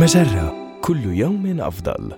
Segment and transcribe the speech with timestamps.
[0.00, 2.12] مجرة كل يوم أفضل.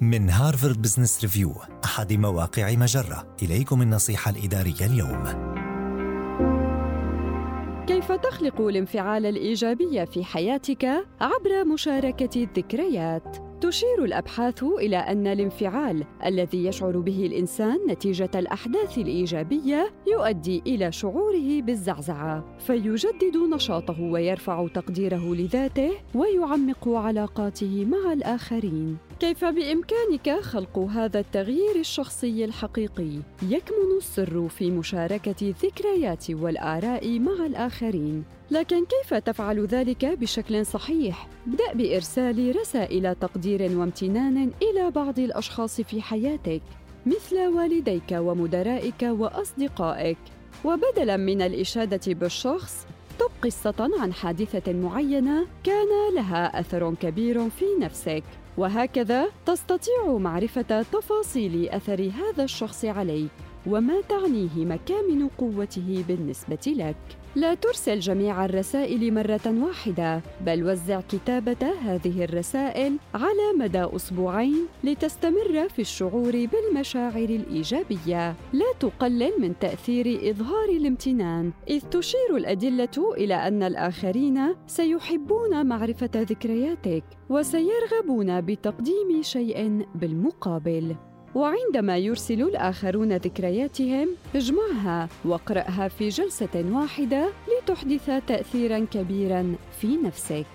[0.00, 1.52] من هارفارد بزنس ريفيو
[1.84, 5.24] أحد مواقع مجرة إليكم النصيحة الإدارية اليوم
[7.86, 10.84] كيف تخلق الانفعال الإيجابي في حياتك
[11.20, 19.92] عبر مشاركة الذكريات؟ تشير الأبحاث إلى أن الانفعال الذي يشعر به الإنسان نتيجة الأحداث الإيجابية
[20.06, 28.96] يؤدي إلى شعوره بالزعزعة فيجدد نشاطه ويرفع تقديره لذاته ويعمق علاقاته مع الآخرين.
[29.20, 33.12] كيف بإمكانك خلق هذا التغيير الشخصي الحقيقي؟
[33.42, 38.24] يكمن السر في مشاركة الذكريات والآراء مع الآخرين.
[38.50, 46.02] لكن كيف تفعل ذلك بشكل صحيح؟ ابدأ بإرسال رسائل تقدير وامتنان إلى بعض الأشخاص في
[46.02, 46.62] حياتك
[47.06, 50.18] مثل والديك ومدرائك وأصدقائك.
[50.64, 58.22] وبدلا من الإشادة بالشخص اكتب قصة عن حادثة معينة كان لها أثر كبير في نفسك.
[58.56, 63.30] وهكذا تستطيع معرفة تفاصيل أثر هذا الشخص عليك.
[63.66, 66.96] وما تعنيه مكامن قوته بالنسبة لك.
[67.36, 75.68] لا ترسل جميع الرسائل مرة واحدة بل وزع كتابة هذه الرسائل على مدى أسبوعين لتستمر
[75.68, 78.34] في الشعور بالمشاعر الإيجابية.
[78.52, 87.04] لا تقلل من تأثير إظهار الامتنان إذ تشير الأدلة إلى أن الآخرين سيحبون معرفة ذكرياتك
[87.28, 90.96] وسيرغبون بتقديم شيء بالمقابل.
[91.34, 100.46] وعندما يرسل الآخرون ذكرياتهم اجمعها واقرأها في جلسة واحدة لتحدث تأثيرا كبيرا في نفسك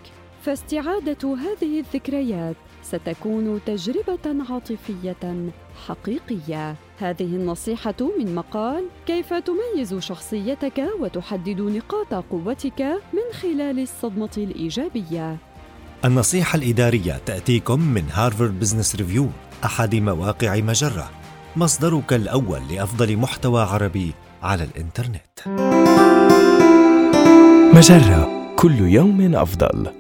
[0.42, 5.52] فاستعادة هذه الذكريات ستكون تجربة عاطفية
[5.88, 6.76] حقيقية.
[7.00, 12.82] هذه النصيحة من مقال كيف تميز شخصيتك وتحدد نقاط قوتك
[13.14, 15.38] من خلال الصدمة الإيجابية.
[16.06, 19.28] النصيحة الإدارية تأتيكم من هارفارد بزنس ريفيو
[19.66, 21.10] أحد مواقع مجرة
[21.56, 24.14] مصدرك الأول لأفضل محتوى عربي
[24.44, 25.40] على الإنترنت.
[27.74, 29.99] مجرة كل يوم أفضل.